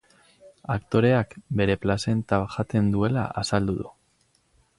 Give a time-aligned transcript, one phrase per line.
[0.75, 3.95] Aktoreak bere plazenta jaten duela azaldu du.